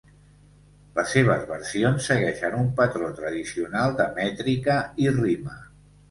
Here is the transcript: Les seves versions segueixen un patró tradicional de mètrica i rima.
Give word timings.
Les 0.99 1.11
seves 1.15 1.41
versions 1.49 2.07
segueixen 2.11 2.57
un 2.59 2.71
patró 2.79 3.09
tradicional 3.19 3.93
de 4.01 4.07
mètrica 4.15 4.79
i 5.05 5.07
rima. 5.19 5.59